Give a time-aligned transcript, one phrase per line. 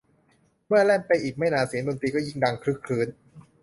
[0.67, 3.07] เมื่อแล่นไปอีกไม่นานเสียงดนตรีก็ยิ่งดังครึกครื้น